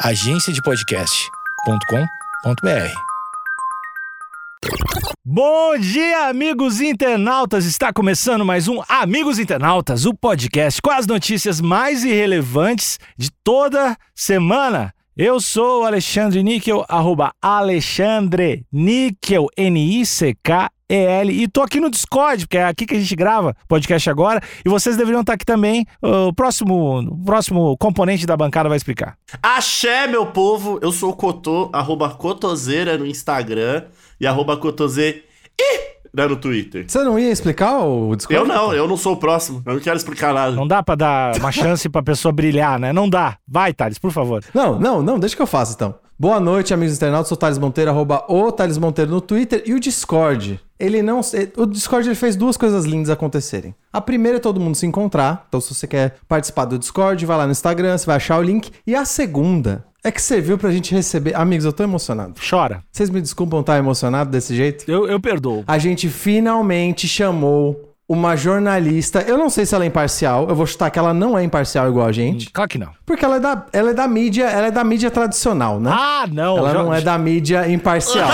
[0.00, 2.92] agenciadepodcast.com.br.
[5.24, 7.64] Bom dia, amigos internautas!
[7.64, 13.96] Está começando mais um Amigos Internautas, o podcast com as notícias mais irrelevantes de toda
[14.14, 14.92] semana.
[15.16, 19.46] Eu sou o Alexandre Níquel, arroba Alexandre Níquel,
[20.88, 24.40] N-I-C-K-E-L, e tô aqui no Discord, porque é aqui que a gente grava podcast agora,
[24.64, 25.84] e vocês deveriam estar aqui também.
[26.00, 29.16] O próximo, o próximo componente da bancada vai explicar.
[29.42, 30.78] Axé, meu povo!
[30.80, 33.84] Eu sou o Cotô, arroba Cotoseira no Instagram
[34.20, 35.18] e arroba Cotoseira
[36.14, 36.84] no Twitter.
[36.88, 38.40] Você não ia explicar o Discord?
[38.40, 39.62] Eu não, eu não sou o próximo.
[39.66, 40.52] Eu não quero explicar nada.
[40.52, 42.92] Não dá pra dar uma chance pra pessoa brilhar, né?
[42.92, 43.36] Não dá.
[43.46, 44.42] Vai, Thales, por favor.
[44.54, 45.94] Não, não, não, deixa que eu faça então.
[46.18, 47.28] Boa noite, amigos internautas.
[47.28, 49.62] Sou o Thales Monteiro, arroba o Thales Monteiro no Twitter.
[49.66, 51.20] E o Discord, ele não...
[51.56, 53.74] O Discord ele fez duas coisas lindas acontecerem.
[53.92, 55.44] A primeira é todo mundo se encontrar.
[55.48, 58.42] Então, se você quer participar do Discord, vai lá no Instagram, você vai achar o
[58.42, 58.70] link.
[58.86, 61.34] E a segunda é que serviu pra gente receber...
[61.34, 62.34] Amigos, eu tô emocionado.
[62.48, 62.82] Chora.
[62.92, 64.84] Vocês me desculpam estar emocionado desse jeito?
[64.90, 65.64] Eu, eu perdoo.
[65.66, 69.20] A gente finalmente chamou uma jornalista.
[69.22, 70.48] Eu não sei se ela é imparcial.
[70.48, 72.50] Eu vou chutar que ela não é imparcial igual a gente.
[72.50, 72.90] Claro que não.
[73.04, 75.90] Porque ela é da, ela é da mídia, ela é da mídia tradicional, né?
[75.92, 76.56] Ah, não.
[76.58, 78.28] ela já- não é da mídia imparcial.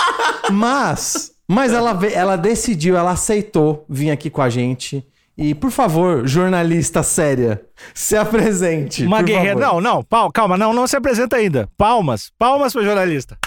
[0.50, 5.04] mas, mas ela, ve- ela decidiu, ela aceitou vir aqui com a gente.
[5.36, 7.62] E, por favor, jornalista séria,
[7.94, 9.04] se apresente.
[9.04, 9.58] Uma por guerreira.
[9.60, 9.80] favor.
[9.80, 11.68] Não, não, pal- calma, não, não se apresenta ainda.
[11.76, 13.38] Palmas, palmas pro jornalista.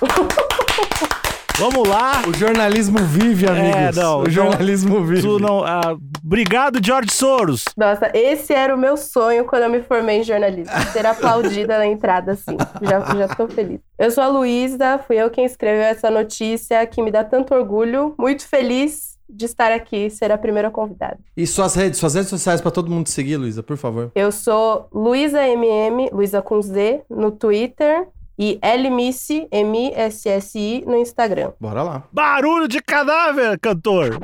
[1.62, 2.22] Vamos lá.
[2.28, 3.76] O jornalismo vive, amigos.
[3.76, 5.22] É, não, o não- jornalismo vive.
[5.22, 7.66] Tu não, ah, obrigado, George Soros.
[7.76, 10.72] Nossa, esse era o meu sonho quando eu me formei em jornalismo.
[10.92, 12.56] Ser aplaudida na entrada, assim.
[12.82, 13.78] Já, já tô feliz.
[13.96, 18.12] Eu sou a Luísa, fui eu quem escreveu essa notícia que me dá tanto orgulho.
[18.18, 21.18] Muito feliz de estar aqui, ser a primeira convidada.
[21.36, 24.10] E suas redes, suas redes sociais pra todo mundo te seguir, Luísa, por favor.
[24.16, 28.08] Eu sou Luísa MM, Luísa com Z, no Twitter.
[28.38, 31.52] E Lmissi, M-I-S-S-I, no Instagram.
[31.60, 32.02] Bora lá.
[32.12, 34.18] Barulho de cadáver, cantor.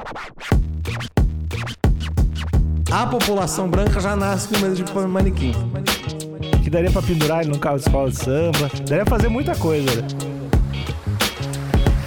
[2.91, 5.52] A população branca já nasce com medo de pôr manequim.
[6.64, 8.70] Que daria pra pendurar ele num carro de escola de samba.
[8.89, 10.08] Daria pra fazer muita coisa, né?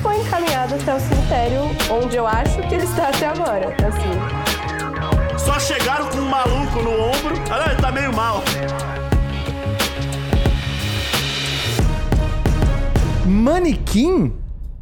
[0.02, 3.76] Foi encaminhado até o cemitério, onde eu acho que ele está até agora.
[3.88, 5.38] Assim.
[5.38, 7.42] Só chegaram com um maluco no ombro.
[7.52, 8.44] Ah, ele tá meio mal.
[13.42, 14.34] Manequim?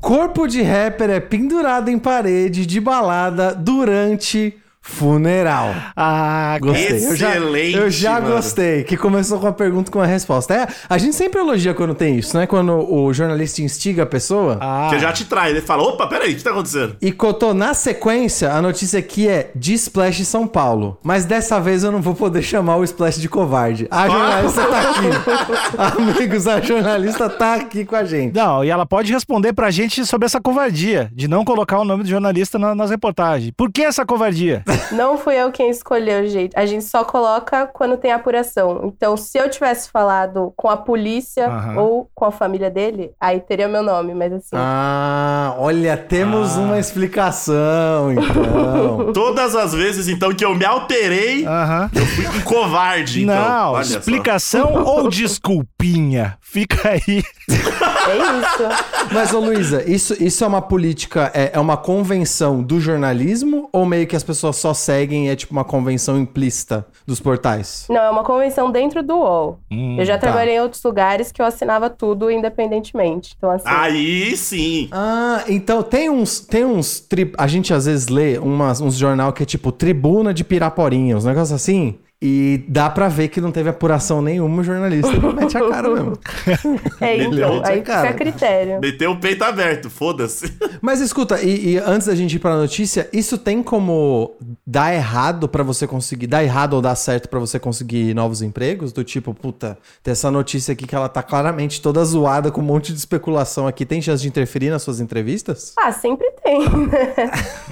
[0.01, 4.53] Corpo de rapper é pendurado em parede de balada durante
[4.89, 5.73] funeral.
[5.95, 7.05] Ah, Gostei.
[7.07, 8.35] Eu já, Excelente, eu já mano.
[8.35, 8.83] gostei.
[8.83, 10.53] Que começou com uma pergunta com uma resposta.
[10.53, 12.47] É, a gente sempre elogia quando tem isso, né?
[12.47, 14.57] Quando o jornalista instiga a pessoa.
[14.59, 15.51] ah, Que já te trai.
[15.51, 16.95] Ele fala, opa, peraí, o que tá acontecendo?
[17.01, 20.97] E Cotô, na sequência, a notícia aqui é de Splash São Paulo.
[21.03, 23.87] Mas dessa vez eu não vou poder chamar o Splash de covarde.
[23.91, 25.99] A jornalista tá aqui.
[26.19, 28.33] Amigos, a jornalista tá aqui com a gente.
[28.35, 32.03] Não, e ela pode responder pra gente sobre essa covardia de não colocar o nome
[32.03, 33.51] do jornalista na- nas reportagens.
[33.55, 34.63] Por que essa covardia?
[34.91, 36.57] Não fui eu quem escolheu, gente.
[36.57, 38.81] A gente só coloca quando tem apuração.
[38.85, 41.79] Então, se eu tivesse falado com a polícia Aham.
[41.81, 44.49] ou com a família dele, aí teria meu nome, mas assim.
[44.55, 46.61] Ah, olha, temos Ah.
[46.61, 49.11] uma explicação, então.
[49.13, 51.89] Todas as vezes, então, que eu me alterei, Aham.
[51.93, 53.35] eu fui um covarde, então.
[53.35, 53.99] Não, Olha só.
[53.99, 56.37] explicação ou desculpinha?
[56.41, 57.23] Fica aí.
[57.49, 59.09] É isso.
[59.13, 63.85] Mas, ô Luísa, isso, isso é uma política, é, é uma convenção do jornalismo ou
[63.85, 67.85] meio que as pessoas só seguem e é tipo uma convenção implícita dos portais?
[67.89, 69.59] Não, é uma convenção dentro do UOL.
[69.71, 70.21] Hum, eu já tá.
[70.27, 73.33] trabalhei em outros lugares que eu assinava tudo independentemente.
[73.37, 73.65] Então, assim.
[73.67, 74.87] Aí sim.
[74.91, 76.39] Ah, então tem uns.
[76.39, 76.99] Tem uns.
[76.99, 81.15] tri- A gente às vezes lê umas, uns jornal que é tipo Tribuna de Piraporinha,
[81.17, 81.95] uns negócios assim.
[82.21, 85.09] E dá pra ver que não teve apuração nenhuma o jornalista.
[85.31, 86.19] Mete a cara mesmo.
[86.99, 87.31] é, então.
[87.31, 88.01] Beleza, Aí cara.
[88.01, 88.79] fica a critério.
[88.81, 90.53] Meteu o peito aberto, foda-se.
[90.81, 94.35] Mas escuta, e, e antes da gente ir pra notícia, isso tem como
[94.67, 96.27] dar errado pra você conseguir.
[96.27, 98.91] Dar errado ou dar certo pra você conseguir novos empregos?
[98.91, 102.65] Do tipo, puta, tem essa notícia aqui que ela tá claramente toda zoada com um
[102.65, 103.85] monte de especulação aqui.
[103.85, 105.73] Tem chance de interferir nas suas entrevistas?
[105.79, 107.13] Ah, sempre tem, né?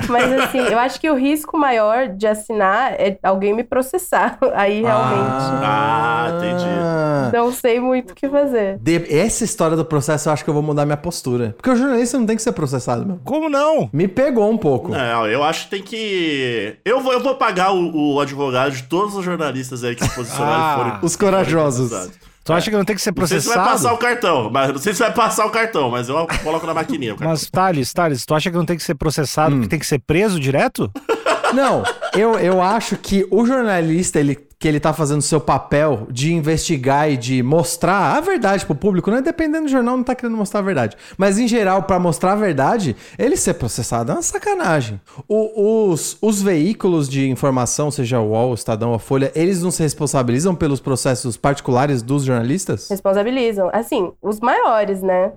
[0.07, 4.36] Mas assim, eu acho que o risco maior de assinar é alguém me processar.
[4.53, 5.31] Aí realmente
[5.63, 7.35] Ah, entendi.
[7.37, 8.77] não sei muito o que fazer.
[8.79, 11.53] De- essa história do processo eu acho que eu vou mudar minha postura.
[11.57, 13.19] Porque o jornalista não tem que ser processado, meu.
[13.23, 13.89] Como não?
[13.93, 14.91] Me pegou um pouco.
[14.91, 16.75] Não, eu acho que tem que.
[16.85, 20.15] Eu vou, eu vou pagar o, o advogado de todos os jornalistas aí que se
[20.15, 20.99] posicionaram Ah, e forem.
[21.01, 21.89] Os corajosos.
[21.89, 22.11] forem.
[22.43, 23.83] Tu acha que não tem que ser Não sei se vai processado?
[23.83, 26.73] passar o cartão, mas não sei se vai passar o cartão, mas eu coloco na
[26.73, 27.13] maquininha.
[27.19, 29.57] Mas, Thales, Thales, tu acha que não tem que ser processado Hum.
[29.57, 30.89] porque tem que ser preso direto?
[31.53, 31.83] Não,
[32.15, 37.09] eu, eu acho que o jornalista, ele, que ele tá fazendo seu papel de investigar
[37.11, 39.21] e de mostrar a verdade pro público, né?
[39.21, 40.97] Dependendo do jornal, não tá querendo mostrar a verdade.
[41.17, 44.99] Mas, em geral, pra mostrar a verdade, ele ser processado é uma sacanagem.
[45.27, 49.71] O- os, os veículos de informação, seja o UOL, o Estadão, a Folha, eles não
[49.71, 52.89] se responsabilizam pelos processos particulares dos jornalistas?
[52.89, 53.69] Responsabilizam.
[53.71, 55.31] Assim, os maiores, né?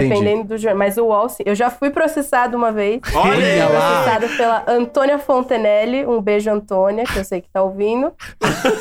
[0.00, 0.08] Entendi.
[0.08, 0.78] Dependendo do jornal.
[0.78, 1.42] Mas o UOL, sim.
[1.46, 3.00] Eu já fui processado uma vez.
[3.14, 4.02] Olha lá.
[4.02, 6.06] processada pela Antônia Fontenelle.
[6.06, 8.12] Um beijo, Antônia, que eu sei que tá ouvindo.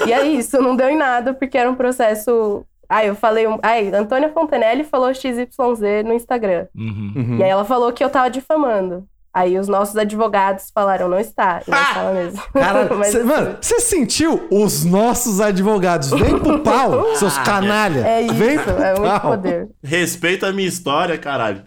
[0.08, 2.66] e é isso, não deu em nada, porque era um processo.
[2.90, 3.48] Ai, eu falei.
[3.48, 3.58] Um...
[3.62, 5.48] Ai, Antônia Fontenelle falou XYZ
[6.06, 6.68] no Instagram.
[6.76, 7.14] Uhum.
[7.16, 7.38] Uhum.
[7.40, 9.08] E aí ela falou que eu tava difamando.
[9.36, 11.62] Aí os nossos advogados falaram, não está.
[11.68, 12.42] E não estava mesmo.
[12.54, 16.10] Cara, Mas, cê- mano, você sentiu os nossos advogados?
[16.12, 18.00] Vem pro pau, seus canalha.
[18.08, 19.32] É isso, Vem pro é muito pau.
[19.32, 19.68] poder.
[19.84, 21.62] Respeita a minha história, caralho.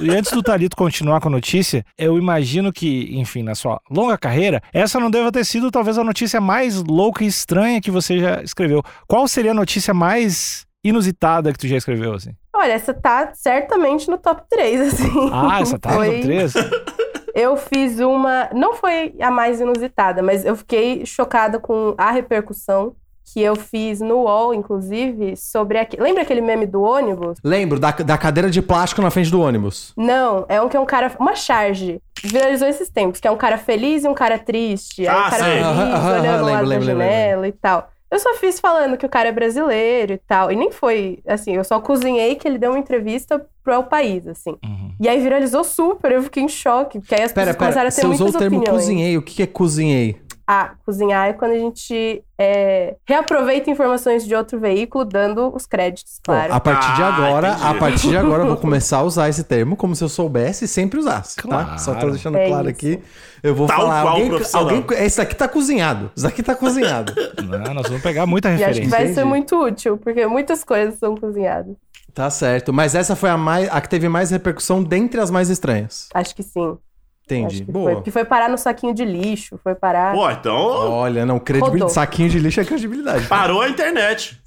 [0.00, 4.16] E antes do Talito continuar com a notícia, eu imagino que, enfim, na sua longa
[4.16, 8.18] carreira, essa não deva ter sido talvez a notícia mais louca e estranha que você
[8.18, 8.82] já escreveu.
[9.08, 12.30] Qual seria a notícia mais inusitada que tu já escreveu, assim?
[12.54, 15.30] Olha, essa tá certamente no top 3, assim.
[15.32, 16.52] Ah, essa tá Foi- no 3?
[17.34, 18.48] Eu fiz uma.
[18.54, 22.94] Não foi a mais inusitada, mas eu fiquei chocada com a repercussão
[23.30, 26.02] que eu fiz no UOL, inclusive, sobre aquele.
[26.02, 27.38] Lembra aquele meme do ônibus?
[27.44, 29.92] Lembro, da, da cadeira de plástico na frente do ônibus.
[29.98, 31.12] Não, é um que é um cara.
[31.20, 32.00] Uma charge.
[32.24, 35.06] Viralizou esses tempos, que é um cara feliz e um cara triste.
[35.06, 35.52] Ah, o cara sei.
[35.52, 37.90] feliz, Aham, aham, olhando aham, lá lembro, da lembro, lembro, janela e tal.
[38.10, 40.50] Eu só fiz falando que o cara é brasileiro e tal.
[40.52, 44.26] E nem foi, assim, eu só cozinhei que ele deu uma entrevista pro El País,
[44.28, 44.56] assim.
[44.64, 44.92] Uhum.
[45.00, 47.00] E aí viralizou super, eu fiquei em choque.
[47.00, 48.80] Porque aí as Pera, pessoas começaram pera, a ter você usou o termo opiniões.
[48.80, 49.18] cozinhei.
[49.18, 50.16] O que é cozinhei?
[50.48, 56.20] Ah, cozinhar é quando a gente é, reaproveita informações de outro veículo, dando os créditos,
[56.24, 56.54] Bom, claro.
[56.54, 57.66] a partir de Ah, agora, entendi.
[57.66, 60.66] a partir de agora eu vou começar a usar esse termo como se eu soubesse
[60.66, 61.42] e sempre usasse, tá?
[61.42, 61.78] Claro.
[61.80, 62.76] Só tô deixando É claro isso.
[62.78, 63.02] aqui.
[63.42, 66.10] Eu vou Tal falar, qual alguém, alguém, esse aqui tá cozinhado.
[66.16, 67.12] Isso aqui tá cozinhado.
[67.44, 68.90] Não, nós vamos pegar muita E acho que referência.
[68.90, 69.14] vai entendi.
[69.14, 71.74] ser muito útil, porque muitas coisas são cozinhadas.
[72.14, 72.72] tá certo.
[72.72, 76.08] Mas essa foi a mais, a que teve mais repercussão dentre as mais estranhas.
[76.14, 76.78] Acho que sim.
[77.26, 77.64] Entendi.
[77.64, 77.92] Que Boa.
[77.94, 80.14] Foi, que foi parar no saquinho de lixo, foi parar.
[80.14, 81.82] Pô, então Olha, não, credibilidade.
[81.82, 81.94] Rodou.
[81.94, 83.26] Saquinho de lixo é credibilidade.
[83.26, 84.40] parou a internet.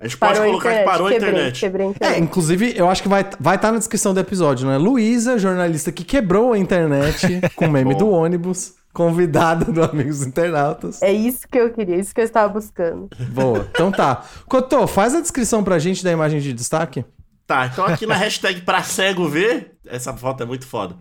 [0.00, 0.84] A gente pode parou a colocar internet.
[0.84, 1.60] que parou a quebrei, internet.
[1.60, 4.68] Quebrei a É, inclusive, eu acho que vai estar vai tá na descrição do episódio,
[4.68, 4.76] né?
[4.76, 11.02] Luísa, jornalista que quebrou a internet com o meme do ônibus, convidada do Amigos Internautas.
[11.02, 13.08] É isso que eu queria, isso que eu estava buscando.
[13.30, 13.68] Boa.
[13.70, 14.24] Então tá.
[14.46, 17.04] Cotô, faz a descrição pra gente da imagem de destaque.
[17.46, 20.94] Tá, então aqui na hashtag pra cego ver, essa foto é muito foda.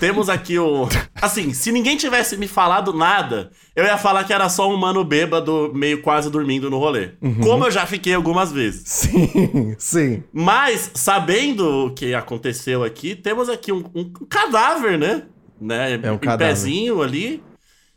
[0.00, 0.88] Temos aqui o.
[1.14, 5.04] Assim, se ninguém tivesse me falado nada, eu ia falar que era só um mano
[5.04, 7.12] bêbado, meio quase dormindo no rolê.
[7.42, 8.82] Como eu já fiquei algumas vezes.
[8.86, 10.22] Sim, sim.
[10.32, 15.22] Mas, sabendo o que aconteceu aqui, temos aqui um, um cadáver, né?
[15.60, 16.00] né?
[16.02, 16.54] É um em cadáver.
[16.54, 17.42] pezinho ali.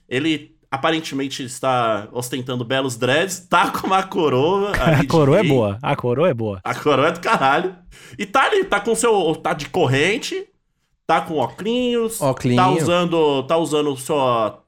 [0.10, 4.72] Ele aparentemente está ostentando belos dreads, tá com uma coroa.
[4.72, 5.78] A coroa é boa.
[5.82, 6.62] A coroa é boa.
[6.64, 7.76] A coroa é do caralho.
[8.18, 9.36] E tá ali, tá com seu.
[9.36, 10.48] tá de corrente,
[11.12, 12.20] tá com óculos,
[12.56, 13.44] tá usando.
[13.44, 14.16] tá usando o seu.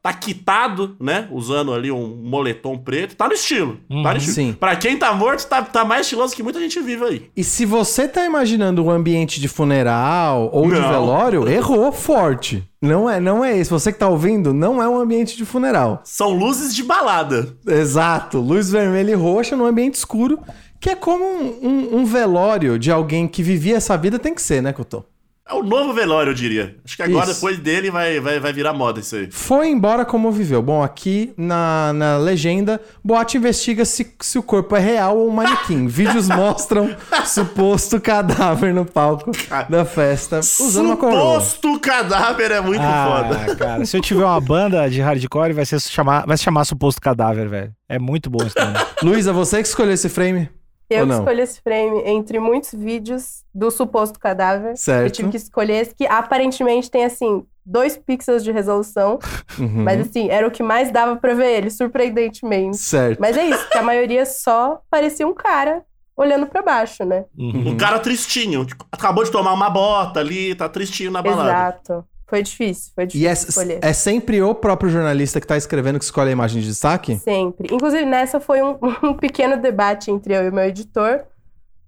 [0.01, 1.27] tá quitado, né?
[1.31, 3.15] Usando ali um moletom preto.
[3.15, 3.77] Tá no estilo.
[3.89, 4.03] Tá Uhum.
[4.03, 4.33] no estilo.
[4.35, 4.53] Sim.
[4.53, 7.29] Pra quem tá morto, tá, tá mais estiloso que muita gente vive aí.
[7.37, 10.89] E se você tá imaginando um ambiente de funeral ou de Não.
[10.89, 12.63] velório, errou forte.
[12.81, 13.69] Não é, não é esse.
[13.71, 16.01] Você que tá ouvindo, não é um ambiente de funeral.
[16.03, 17.55] São luzes de balada.
[17.65, 18.39] Exato.
[18.39, 20.39] Luz vermelha e roxa num ambiente escuro,
[20.81, 24.41] que é como um, um- um velório de alguém que vivia essa vida tem que
[24.41, 25.05] ser, né, Cotô?
[25.45, 26.77] É o novo velório, eu diria.
[26.85, 27.35] Acho que agora, Isso.
[27.35, 29.29] depois dele, vai, vai, vai virar moda isso aí.
[29.29, 30.61] Foi embora como viveu.
[30.61, 35.31] Bom, aqui na, na legenda, Boate investiga se, se o corpo é real ou um
[35.31, 35.85] manequim.
[35.87, 36.95] Vídeos mostram
[37.25, 39.31] suposto cadáver no palco
[39.69, 41.41] da festa usando uma coroa.
[41.41, 43.45] Suposto cadáver é muito foda.
[43.51, 46.63] Ah, cara, se eu tiver uma banda de hardcore, vai, ser chamar, vai se chamar
[46.63, 47.73] Suposto Cadáver, velho.
[47.89, 48.77] É muito bom esse nome.
[49.03, 50.49] Luísa, você que escolheu esse frame?
[50.93, 54.77] Eu escolhi esse frame entre muitos vídeos do suposto cadáver.
[54.77, 55.05] Certo.
[55.05, 59.19] Eu tive que escolher esse que aparentemente tem, assim, dois pixels de resolução.
[59.57, 59.83] Uhum.
[59.83, 62.77] Mas, assim, era o que mais dava pra ver ele, surpreendentemente.
[62.77, 63.19] Certo.
[63.19, 65.83] Mas é isso, que a maioria só parecia um cara
[66.15, 67.25] olhando pra baixo, né?
[67.37, 67.69] Uhum.
[67.69, 68.67] Um cara tristinho.
[68.91, 71.49] Acabou de tomar uma bota ali, tá tristinho na balada.
[71.49, 72.05] Exato.
[72.33, 73.79] Foi difícil, foi E difícil é, escolher.
[73.83, 77.15] é sempre o próprio jornalista que tá escrevendo que escolhe a imagem de destaque?
[77.17, 77.67] Sempre.
[77.71, 81.25] Inclusive, nessa foi um, um pequeno debate entre eu e o meu editor,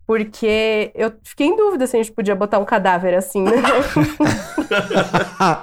[0.08, 3.52] Porque eu fiquei em dúvida se a gente podia botar um cadáver assim, né?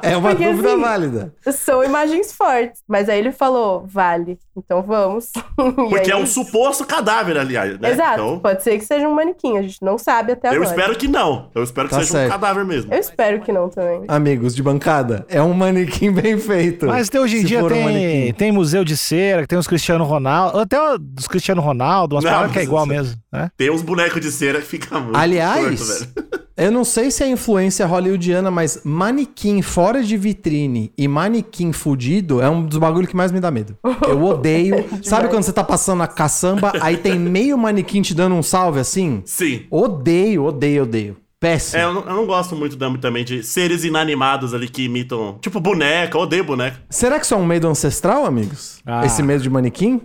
[0.02, 1.34] é uma Porque, dúvida assim, válida.
[1.52, 2.82] São imagens fortes.
[2.88, 5.30] Mas aí ele falou, vale, então vamos.
[5.56, 7.90] Porque aí- é um suposto cadáver, aliás, né?
[7.92, 10.68] Exato, Então, pode ser que seja um manequim, a gente não sabe até eu agora.
[10.68, 11.50] espero que não.
[11.54, 12.28] Eu espero que Tá seja certo.
[12.28, 12.92] um cadáver mesmo.
[12.92, 14.04] Eu espero que não também.
[14.08, 16.86] Amigos de bancada, é um manequim bem feito.
[16.86, 19.66] Mas até hoje em dia for um tem, tem museu de cera, que tem os
[19.66, 20.76] Cristiano Ronaldo, até
[21.18, 23.50] os Cristiano Ronaldo, umas Não, paradas que é igual mesmo, né?
[23.56, 25.84] Tem uns bonecos de cera que fica muito Aliás, torto,
[26.24, 26.40] velho.
[26.56, 32.40] eu não sei se é influência hollywoodiana, mas manequim fora de vitrine e manequim fudido
[32.42, 33.76] é um dos bagulhos que mais me dá medo.
[34.08, 34.84] Eu odeio.
[35.02, 38.80] Sabe quando você tá passando a caçamba, aí tem meio manequim te dando um salve
[38.80, 39.22] assim?
[39.24, 39.66] Sim.
[39.70, 41.16] Odeio, odeio, odeio.
[41.38, 41.82] Péssimo.
[41.82, 45.38] É, eu não, eu não gosto muito da- também de seres inanimados ali que imitam.
[45.40, 46.78] Tipo boneca, eu odeio boneca.
[46.88, 48.78] Será que isso é um medo ancestral, amigos?
[48.86, 49.04] Ah.
[49.04, 50.00] Esse medo de manequim?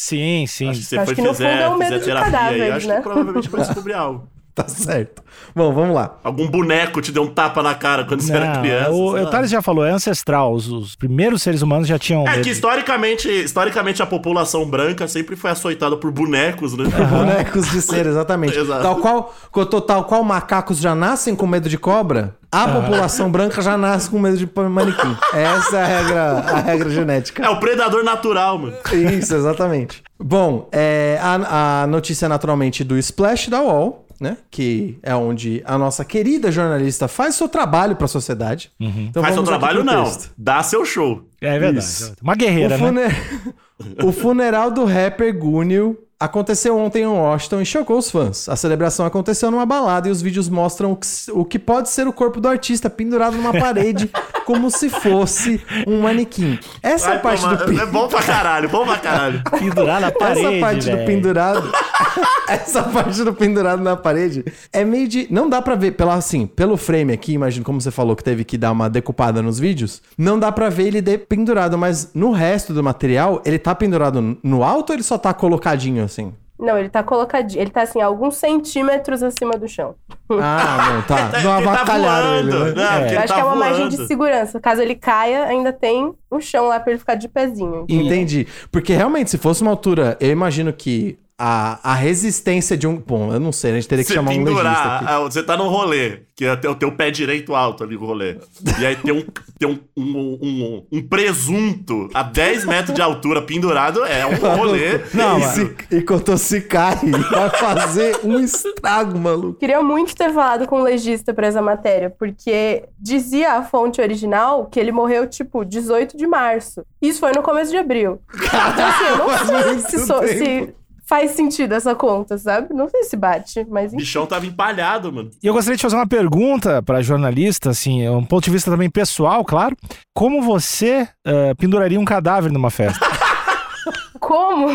[0.00, 0.68] Sim, sim.
[0.70, 2.32] Acho que você Acho foi que no fizer, fundo é um medo de terapia aí,
[2.32, 2.96] cadáveres, acho né?
[2.98, 4.28] que provavelmente vai descobrir algo.
[4.58, 5.22] Tá certo.
[5.54, 6.18] Bom, vamos lá.
[6.24, 8.90] Algum boneco te deu um tapa na cara quando você era Não, criança.
[8.90, 9.26] o.
[9.26, 10.52] Thales já falou, é ancestral.
[10.52, 12.26] Os, os primeiros seres humanos já tinham.
[12.26, 12.42] É medo.
[12.42, 16.84] que historicamente, historicamente a população branca sempre foi açoitada por bonecos, né?
[17.08, 18.58] Bonecos de cera, exatamente.
[18.58, 18.82] Exato.
[18.82, 23.76] Tal qual, tal qual macacos já nascem com medo de cobra, a população branca já
[23.76, 25.16] nasce com medo de manequim.
[25.32, 27.44] Essa é a regra, a regra genética.
[27.44, 28.74] É o predador natural, mano.
[28.92, 30.02] Isso, exatamente.
[30.18, 34.36] Bom, é, a, a notícia naturalmente do Splash da UOL, né?
[34.50, 38.70] Que é onde a nossa querida jornalista faz seu trabalho para a sociedade.
[38.80, 40.04] Então Faz seu trabalho, não.
[40.04, 40.30] texto.
[40.36, 41.22] Dá seu show.
[41.40, 41.84] É verdade.
[41.84, 42.12] Isso.
[42.22, 43.10] Uma guerreira, o, né?
[43.10, 43.54] fune-
[44.04, 48.48] o funeral do rapper Gunil aconteceu ontem em Washington e chocou os fãs.
[48.48, 52.08] A celebração aconteceu numa balada e os vídeos mostram o que, o que pode ser
[52.08, 54.10] o corpo do artista pendurado numa parede
[54.48, 56.58] como se fosse um manequim.
[56.82, 59.42] Essa Vai parte tomar- do pi- É bom pra caralho, bom pra caralho.
[59.60, 60.46] Pendurar na parede.
[60.46, 61.06] essa parte do velho.
[61.06, 61.70] pendurado,
[62.48, 66.46] essa parte do pendurado na parede é meio de, não dá pra ver pela assim,
[66.46, 70.00] pelo frame aqui, imagino como você falou que teve que dar uma decupada nos vídeos,
[70.16, 74.38] não dá pra ver ele de pendurado, mas no resto do material, ele tá pendurado
[74.42, 76.32] no alto ou ele só tá colocadinho assim?
[76.58, 77.60] Não, ele tá colocadinho.
[77.62, 79.94] Ele tá assim, alguns centímetros acima do chão.
[80.30, 81.30] Ah, não, tá.
[81.38, 82.74] Ele Não tá avacalharam ele, voando.
[82.74, 82.82] né?
[82.84, 83.00] Não, É.
[83.02, 83.96] Eu ele acho tá que é uma margem voando.
[83.96, 84.60] de segurança.
[84.60, 87.82] Caso ele caia, ainda tem um chão lá pra ele ficar de pezinho.
[87.84, 88.06] entendeu?
[88.06, 88.46] Entendi.
[88.72, 92.96] Porque realmente, se fosse uma altura, eu imagino que a, a resistência de um.
[92.96, 95.22] Bom, eu não sei, a gente teria que Você chamar um legista pendurar, aqui.
[95.22, 98.36] você tá num rolê, que é o teu pé direito alto ali no rolê.
[98.80, 99.24] E aí tem um,
[99.58, 105.00] tem um, um, um, um presunto a 10 metros de altura pendurado, é um rolê.
[105.14, 106.96] Não, e, se, e quando se cai,
[107.30, 109.58] vai fazer um estrago, maluco.
[109.60, 114.66] Queria muito ter falado com o legista pra essa matéria, porque dizia a fonte original
[114.66, 116.84] que ele morreu, tipo, 18 de março.
[117.00, 118.20] Isso foi no começo de abril.
[118.68, 120.74] Então, assim, eu não sei so- se
[121.08, 122.74] faz sentido essa conta, sabe?
[122.74, 125.30] Não sei se bate, mas O bichão tava empalhado, mano.
[125.42, 128.90] E eu gostaria de fazer uma pergunta para jornalista, assim, um ponto de vista também
[128.90, 129.74] pessoal, claro.
[130.14, 133.04] Como você eh, penduraria um cadáver numa festa?
[134.20, 134.68] Como?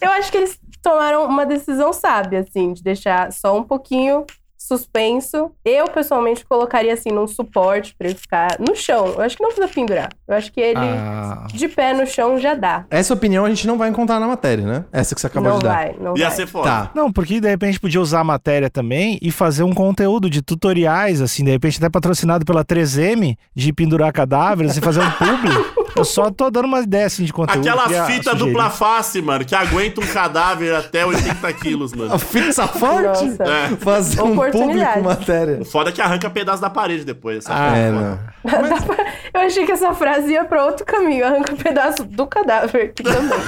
[0.00, 4.26] eu acho que eles tomaram uma decisão sábia, assim, de deixar só um pouquinho
[4.68, 5.50] suspenso.
[5.64, 9.06] Eu, pessoalmente, colocaria, assim, num suporte pra ele ficar no chão.
[9.16, 10.08] Eu acho que não precisa pendurar.
[10.26, 12.84] Eu acho que ele, Ah, de pé no chão, já dá.
[12.90, 14.84] Essa opinião a gente não vai encontrar na matéria, né?
[14.92, 15.74] Essa que você acabou não de dar.
[15.74, 16.36] vai, não Ia vai.
[16.36, 16.68] ser foda.
[16.68, 16.90] Tá.
[16.94, 21.20] Não, porque de repente podia usar a matéria também e fazer um conteúdo de tutoriais,
[21.20, 25.52] assim, de repente até patrocinado pela 3M, de pendurar cadáveres e fazer um publi.
[25.94, 27.60] Eu só tô dando uma ideia, assim, de conteúdo.
[27.68, 32.14] Aquela que ia fita dupla face, mano, que aguenta um cadáver até 80 quilos, mano.
[32.14, 33.24] A fixa forte?
[33.24, 33.44] Nossa.
[33.44, 33.76] É.
[33.76, 35.58] Fazer um público matéria.
[35.60, 37.38] O foda é que arranca pedaço da parede depois.
[37.38, 38.00] Essa Ah, é, foda.
[38.00, 38.32] não.
[39.34, 41.24] Eu achei que essa frase ia pra outro caminho.
[41.26, 43.38] Arranca um pedaço do cadáver aqui também.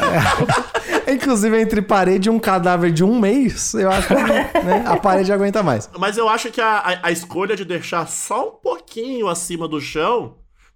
[1.15, 4.51] Inclusive, entre parede e um cadáver de um mês, eu acho que né,
[4.87, 5.89] a parede aguenta mais.
[5.99, 9.81] Mas eu acho que a, a, a escolha de deixar só um pouquinho acima do
[9.81, 10.35] chão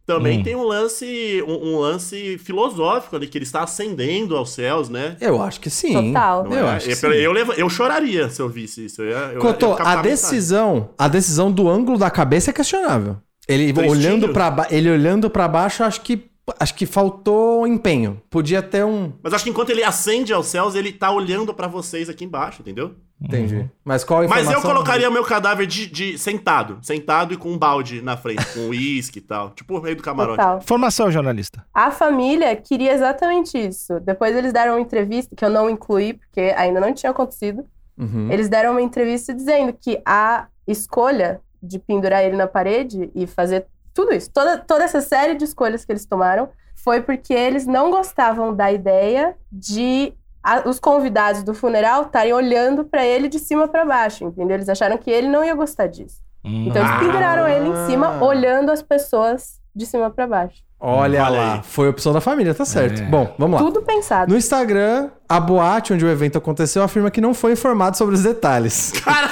[0.08, 0.42] também Hum.
[0.42, 5.18] tem um lance, um, um lance filosófico ali, que ele está ascendendo aos céus, né?
[5.20, 5.92] Eu acho que sim.
[5.92, 6.44] Total.
[6.44, 6.70] Não Eu é?
[6.70, 7.06] acho que eu, sim.
[7.18, 9.02] eu, leva- eu choraria se eu visse isso.
[9.02, 13.18] Eu, eu, Cotô, eu a decisão, a decisão do ângulo da cabeça é questionável.
[13.46, 13.90] Ele Tristinho.
[13.90, 16.24] olhando para ele olhando para baixo, acho que
[16.58, 18.20] acho que faltou empenho.
[18.30, 21.66] Podia ter um, Mas acho que enquanto ele ascende aos céus, ele tá olhando pra
[21.66, 22.94] vocês aqui embaixo, entendeu?
[23.20, 23.68] entendi.
[23.84, 24.62] Mas qual a Mas informação?
[24.62, 26.78] eu colocaria meu cadáver de, de sentado.
[26.82, 29.50] Sentado e com um balde na frente, com uísque e tal.
[29.50, 30.36] Tipo o rei do camarote.
[30.36, 30.60] Total.
[30.60, 31.66] Formação, jornalista.
[31.74, 33.98] A família queria exatamente isso.
[34.00, 37.64] Depois eles deram uma entrevista, que eu não incluí, porque ainda não tinha acontecido.
[37.98, 38.30] Uhum.
[38.30, 43.66] Eles deram uma entrevista dizendo que a escolha de pendurar ele na parede e fazer
[43.98, 46.48] tudo isso, toda, toda essa série de escolhas que eles tomaram,
[46.84, 52.84] foi porque eles não gostavam da ideia de a- os convidados do funeral estarem olhando
[52.84, 54.54] pra ele de cima pra baixo, entendeu?
[54.56, 56.18] Eles acharam que ele não ia gostar disso.
[56.44, 56.66] Hum.
[56.68, 60.62] Então eles penduraram ele em cima, olhando as pessoas de cima pra baixo.
[60.80, 61.60] Olha, Olha lá, aí.
[61.64, 63.02] foi opção da família, tá certo.
[63.02, 63.04] É.
[63.04, 63.66] Bom, vamos lá.
[63.66, 64.30] Tudo pensado.
[64.30, 68.22] No Instagram, a boate onde o evento aconteceu afirma que não foi informado sobre os
[68.22, 68.92] detalhes.
[69.04, 69.28] Cara,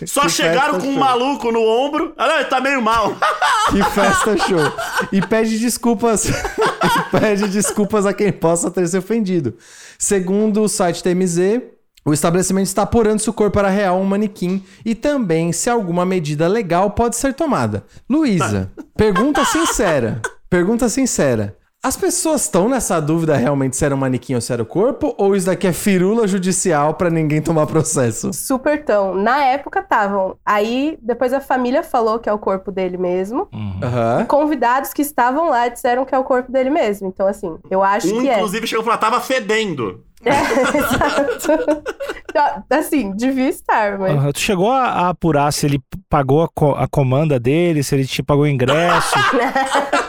[0.06, 1.00] só Que chegaram com um show.
[1.00, 2.12] maluco no ombro.
[2.16, 3.16] Ah, não, ele tá meio mal.
[3.70, 5.08] Que festa show.
[5.12, 6.24] E pede desculpas.
[6.30, 9.54] e pede desculpas a quem possa ter se ofendido.
[9.98, 11.60] Segundo o site TMZ,
[12.04, 16.06] o estabelecimento está apurando se o corpo era real um manequim e também se alguma
[16.06, 17.84] medida legal pode ser tomada.
[18.08, 20.22] Luísa, pergunta sincera.
[20.48, 21.54] Pergunta sincera.
[21.80, 25.14] As pessoas estão nessa dúvida realmente se era um manequim ou se era o corpo?
[25.16, 28.32] Ou isso daqui é firula judicial pra ninguém tomar processo?
[28.32, 29.14] Super tão.
[29.14, 30.36] Na época estavam.
[30.44, 33.48] Aí depois a família falou que é o corpo dele mesmo.
[33.52, 34.26] Uhum.
[34.26, 37.06] Convidados que estavam lá disseram que é o corpo dele mesmo.
[37.06, 38.34] Então, assim, eu acho Um, que é.
[38.34, 40.02] inclusive, chegou e falou: tava fedendo.
[40.24, 40.30] É,
[40.76, 41.84] exato.
[42.28, 44.16] Então, assim, devia estar, mas.
[44.16, 44.32] Aham.
[44.32, 45.80] Tu chegou a, a apurar se ele
[46.10, 49.14] pagou a, co- a comanda dele, se ele te pagou o ingresso.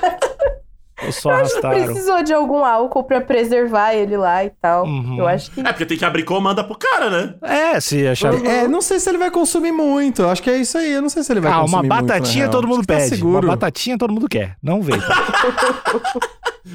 [1.05, 1.83] ou só arrastaram?
[1.85, 4.85] Precisou de algum álcool pra preservar ele lá e tal.
[4.85, 5.17] Uhum.
[5.17, 5.59] Eu acho que.
[5.61, 7.35] É, porque tem que abrir comanda pro cara, né?
[7.41, 8.33] É, se achar.
[8.45, 10.25] É, não sei se ele vai consumir muito.
[10.25, 10.91] Acho que é isso aí.
[10.91, 12.51] Eu não sei se ele vai Ah, consumir uma muito, na batatinha real.
[12.51, 13.09] todo mundo Acho que tá pede.
[13.15, 13.47] seguro.
[13.47, 14.55] Uma batatinha todo mundo quer.
[14.61, 14.97] Não vem.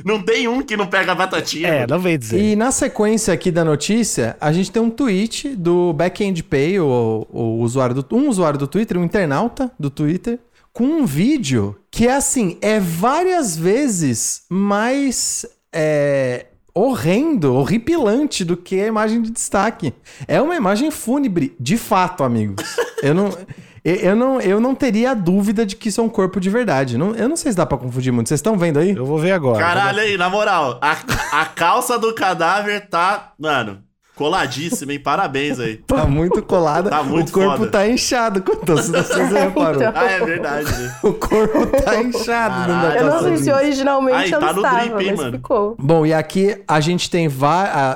[0.04, 1.68] Não tem um que não pega a batatinha.
[1.68, 2.40] é, não vem dizer.
[2.40, 7.26] E na sequência aqui da notícia, a gente tem um tweet do Backend Pay, o,
[7.30, 10.38] o usuário do, um usuário do Twitter, um internauta do Twitter,
[10.74, 18.80] com um vídeo que é assim, é várias vezes mais é, horrendo, horripilante do que
[18.80, 19.94] a imagem de destaque.
[20.26, 22.62] É uma imagem fúnebre, de fato, amigos.
[23.02, 23.30] Eu não.
[23.86, 26.96] Eu eu não, eu não teria dúvida de que isso é um corpo de verdade.
[26.96, 28.28] Não- eu não sei se dá pra confundir muito.
[28.30, 28.92] Vocês estão vendo aí?
[28.92, 29.58] Eu vou ver agora.
[29.62, 30.96] Caralho aí, na moral, a,
[31.42, 33.82] a calça do cadáver tá, mano,
[34.14, 35.00] coladíssima, hein?
[35.00, 35.76] Parabéns aí.
[35.78, 36.90] Tá muito colada.
[36.90, 37.70] Tá muito o corpo foda.
[37.70, 38.42] tá inchado.
[38.62, 39.82] Então, se vocês já reparou.
[39.82, 39.92] Então.
[39.94, 40.94] Ah, é verdade, né?
[41.02, 43.00] O corpo tá inchado Caralho.
[43.00, 45.32] Eu não sei se originalmente Aí, tá no estava, drip, hein, mas mano?
[45.36, 45.76] ficou.
[45.78, 47.28] Bom, e aqui a gente tem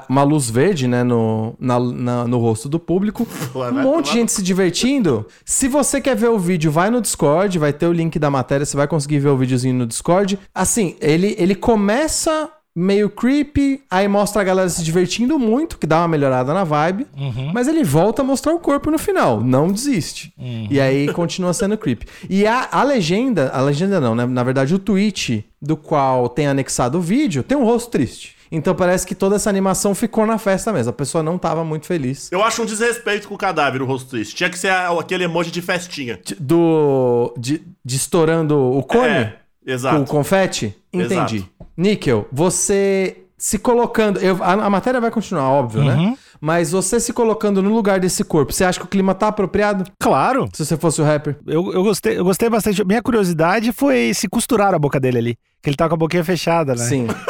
[0.08, 3.26] uma luz verde, né, no, na- na- no rosto do público.
[3.52, 5.26] Pô, Um monte de tomar gente se divertindo.
[5.44, 8.66] Se você quer ver o vídeo, vai no Discord, vai ter o link da matéria,
[8.66, 10.38] você vai conseguir ver o videozinho no Discord.
[10.54, 15.98] Assim, ele, ele começa meio creepy, aí mostra a galera se divertindo muito, que dá
[16.00, 17.50] uma melhorada na vibe, Uhum.
[17.52, 20.32] mas ele volta a mostrar o corpo no final, não desiste.
[20.38, 20.68] Uhum.
[20.70, 22.06] E aí continua sendo creepy.
[22.30, 24.24] E a, a legenda, a legenda não, né?
[24.26, 28.36] Na verdade, o tweet do qual tem anexado o vídeo tem um rosto triste.
[28.50, 30.88] Então parece que toda essa animação ficou na festa mesmo.
[30.88, 32.32] A pessoa não tava muito feliz.
[32.32, 34.34] Eu acho um desrespeito com o cadáver, o rosto triste.
[34.34, 36.18] Tinha que ser aquele emoji de festinha.
[36.24, 37.34] De- Do.
[37.36, 39.06] De, de estourando o cone?
[39.08, 39.36] É,
[39.72, 40.00] exato.
[40.02, 40.74] o confete?
[40.92, 41.36] Entendi.
[41.36, 41.48] Exato.
[41.76, 44.18] Níquel, você se colocando.
[44.18, 45.94] eu- a, a matéria vai continuar, óbvio, né?
[45.94, 46.16] Uhum.
[46.40, 49.84] Mas você se colocando no lugar desse corpo, você acha que o clima tá apropriado?
[49.98, 50.48] Claro.
[50.52, 51.36] Se você fosse o rapper?
[51.46, 52.84] Eu, eu, gostei, eu gostei bastante.
[52.84, 55.38] Minha curiosidade foi se costuraram a boca dele ali.
[55.62, 56.84] Que ele tá com a boquinha fechada, né?
[56.84, 57.06] Sim.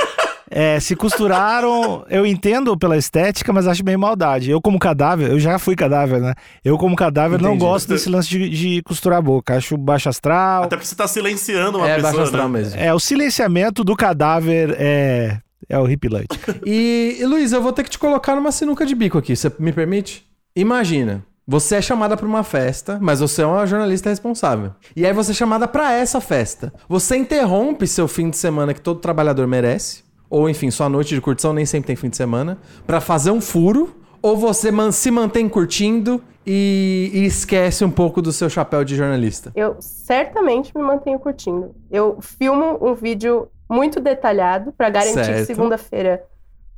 [0.51, 4.51] É, se costuraram, eu entendo pela estética, mas acho meio maldade.
[4.51, 6.35] Eu, como cadáver, eu já fui cadáver, né?
[6.65, 7.65] Eu, como cadáver, não Entendi.
[7.65, 9.57] gosto desse lance de, de costurar a boca.
[9.57, 10.65] Acho baixo astral.
[10.65, 12.59] Até porque você tá silenciando uma é pessoa, baixo astral né?
[12.59, 12.81] mesmo.
[12.81, 16.39] É, o silenciamento do cadáver é, é horripilante.
[16.65, 19.37] E, e Luiz, eu vou ter que te colocar numa sinuca de bico aqui.
[19.37, 20.27] Você me permite?
[20.57, 21.25] Imagina.
[21.51, 24.73] Você é chamada pra uma festa, mas você é uma jornalista responsável.
[24.95, 26.71] E aí você é chamada pra essa festa.
[26.87, 31.21] Você interrompe seu fim de semana que todo trabalhador merece, ou enfim, sua noite de
[31.21, 35.11] curtição nem sempre tem fim de semana, pra fazer um furo, ou você man- se
[35.11, 39.53] mantém curtindo e, e esquece um pouco do seu chapéu de jornalista.
[39.55, 41.75] Eu certamente me mantenho curtindo.
[41.91, 45.39] Eu filmo um vídeo muito detalhado pra garantir Certo.
[45.41, 46.25] que segunda-feira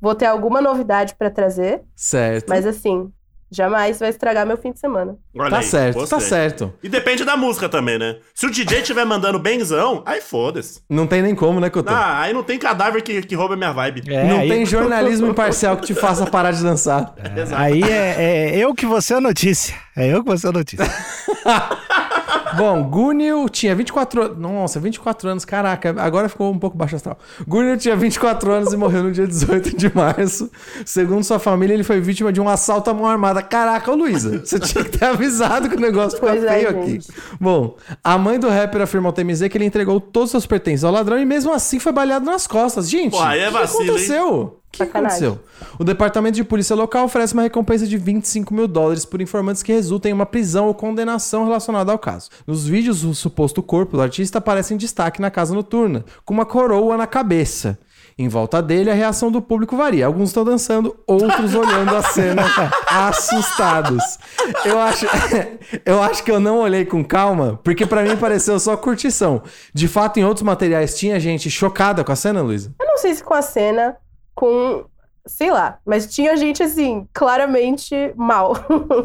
[0.01, 2.49] vou ter alguma novidade pra trazer, Certo?
[2.49, 3.11] mas assim,
[3.51, 5.17] jamais vai estragar meu fim de semana.
[5.37, 6.19] Olha tá aí, certo, gostei.
[6.19, 6.73] tá certo.
[6.83, 8.17] E depende da música também, né?
[8.35, 10.81] Se o DJ estiver mandando benzão, aí foda-se.
[10.89, 11.91] Não tem nem como, né, Couto?
[11.93, 14.03] Ah, aí não tem cadáver que, que rouba minha vibe.
[14.09, 17.15] É, Não aí, tem jornalismo imparcial que te faça parar de dançar.
[17.37, 17.61] Exato.
[17.61, 19.75] aí é, é eu que você é a notícia.
[19.97, 20.87] É eu que você é a notícia.
[22.57, 24.39] Bom, Gunil tinha 24 anos.
[24.39, 27.19] Nossa, 24 anos, caraca, agora ficou um pouco baixo astral.
[27.47, 30.51] Gunil tinha 24 anos e morreu no dia 18 de março.
[30.85, 33.43] Segundo sua família, ele foi vítima de um assalto à mão armada.
[33.43, 36.91] Caraca, ô Luísa, você tinha que ter avisado que o negócio ficou é, feio aqui.
[36.93, 37.09] gente.
[37.39, 40.85] Bom, a mãe do rapper afirmou ao TMZ que ele entregou todos os seus pertences
[40.85, 42.89] ao ladrão e mesmo assim foi baleado nas costas.
[42.89, 43.89] Gente, Pô, é o que vacilo, hein?
[43.91, 44.61] aconteceu?
[44.71, 45.27] O que Sacanagem.
[45.27, 45.51] aconteceu?
[45.81, 49.73] O departamento de polícia local oferece uma recompensa de 25 mil dólares por informantes que
[49.73, 52.31] resultem em uma prisão ou condenação relacionada ao caso.
[52.47, 56.47] Nos vídeos, o suposto corpo do artista aparece em destaque na casa noturna, com uma
[56.47, 57.79] coroa na cabeça.
[58.21, 60.05] Em volta dele, a reação do público varia.
[60.05, 62.43] Alguns estão dançando, outros olhando a cena
[62.87, 64.19] assustados.
[64.63, 65.07] Eu acho,
[65.87, 69.43] eu acho que eu não olhei com calma, porque pra mim pareceu só curtição.
[69.73, 72.75] De fato, em outros materiais tinha gente chocada com a cena, Luísa?
[72.79, 73.97] Eu não sei se com a cena,
[74.35, 74.85] com.
[75.27, 78.55] Sei lá, mas tinha gente assim, claramente mal.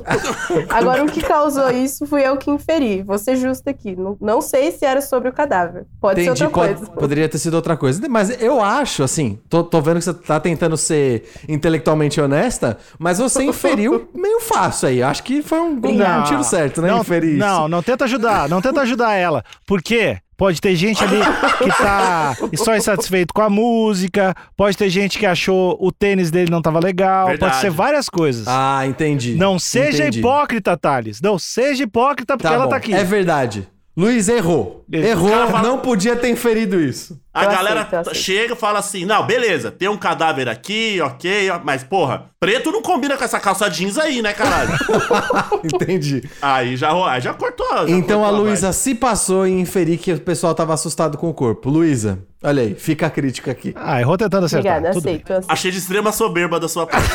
[0.69, 3.01] Agora, o que causou isso fui eu que inferi.
[3.03, 3.95] Vou ser justa aqui.
[3.95, 5.85] Não, não sei se era sobre o cadáver.
[5.99, 6.91] Pode ser outra pode- coisa.
[6.91, 8.01] poderia ter sido outra coisa.
[8.09, 13.17] Mas eu acho, assim, tô, tô vendo que você tá tentando ser intelectualmente honesta, mas
[13.19, 15.03] você inferiu meio fácil aí.
[15.03, 16.89] Acho que foi um, um tiro certo, né?
[16.89, 17.39] Não, Inferir isso.
[17.39, 19.43] não, não tenta ajudar, não tenta ajudar ela.
[19.65, 20.17] Por quê?
[20.37, 21.19] Pode ter gente ali
[21.63, 26.51] que tá só insatisfeito com a música, pode ter gente que achou o tênis dele
[26.51, 27.51] não tava legal, Verdade.
[27.51, 28.45] pode ser várias coisas.
[28.47, 29.35] Ah, entendi.
[29.35, 30.19] não seja Entendi.
[30.19, 31.21] hipócrita, Thales.
[31.21, 32.93] Não seja hipócrita porque Tá ela bom, tá aqui.
[32.93, 33.67] É verdade.
[33.97, 34.83] Luiz errou.
[34.91, 37.17] Ele- Errou, fala- não podia ter inferido isso.
[37.33, 38.17] A Eu galera aceito, aceito.
[38.17, 42.81] chega e fala assim: não, beleza, tem um cadáver aqui, ok, mas porra, preto não
[42.81, 44.71] combina com essa calça jeans aí, né, caralho?
[45.63, 46.29] Entendi.
[46.41, 47.65] aí já, aí já cortou.
[47.87, 51.29] já Então a cortou Luísa se passou em inferir que o pessoal tava assustado com
[51.29, 51.69] o corpo.
[51.69, 53.73] Luísa, olha aí, fica a crítica aqui.
[53.77, 54.73] Ah, errou tentando acertar.
[54.77, 55.13] Obrigada, Tudo bem.
[55.15, 55.31] aceito.
[55.31, 55.51] aceito.
[55.51, 57.09] Achei de extrema soberba da sua parte.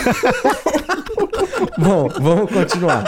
[1.79, 3.05] Bom, vamos continuar.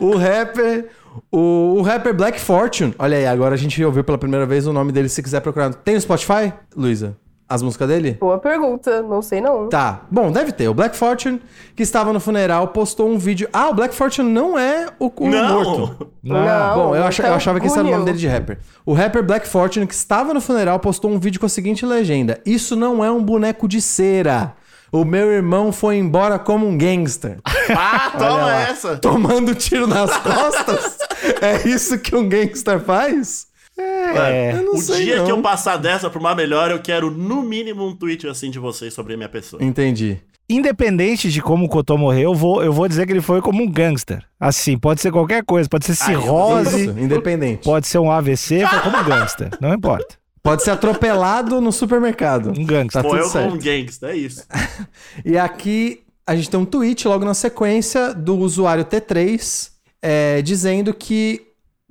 [0.00, 0.88] O rapper.
[1.30, 2.94] O, o rapper Black Fortune.
[2.98, 5.08] Olha aí, agora a gente ouviu pela primeira vez o nome dele.
[5.08, 5.72] Se quiser procurar.
[5.74, 7.16] Tem no Spotify, Luísa?
[7.48, 8.16] As músicas dele?
[8.18, 9.02] Boa pergunta.
[9.02, 9.68] Não sei não.
[9.68, 10.00] Tá.
[10.10, 10.68] Bom, deve ter.
[10.68, 11.40] O Black Fortune,
[11.76, 13.48] que estava no funeral, postou um vídeo.
[13.52, 15.62] Ah, o Black Fortune não é o, o não!
[15.62, 16.08] morto.
[16.24, 18.58] Não, Bom, eu, ach- então, eu achava que esse era o nome dele de rapper.
[18.84, 22.40] O rapper Black Fortune, que estava no funeral, postou um vídeo com a seguinte legenda:
[22.44, 24.54] Isso não é um boneco de cera.
[24.92, 27.38] O meu irmão foi embora como um gangster.
[27.68, 28.62] Ah, toma lá.
[28.62, 28.96] essa!
[28.98, 30.98] Tomando tiro nas costas?
[31.42, 33.48] é isso que um gangster faz?
[33.76, 34.52] É.
[34.52, 35.24] Eu não o sei, dia não.
[35.26, 38.60] que eu passar dessa pra uma melhor, eu quero no mínimo um tweet assim de
[38.60, 39.62] vocês sobre a minha pessoa.
[39.62, 40.18] Entendi.
[40.48, 43.64] Independente de como o Cotô morreu, eu vou, eu vou dizer que ele foi como
[43.64, 44.22] um gangster.
[44.38, 47.64] Assim, pode ser qualquer coisa, pode ser cirrose, Isso, independente.
[47.64, 49.50] pode ser um AVC, foi como um gangster.
[49.60, 50.14] Não importa.
[50.46, 52.50] Pode ser atropelado no supermercado.
[52.56, 53.02] Um gangster.
[53.02, 53.54] Tá Foi tudo eu certo.
[53.54, 54.46] um gangster, é isso.
[55.24, 60.94] E aqui a gente tem um tweet logo na sequência do usuário T3 é, dizendo
[60.94, 61.42] que.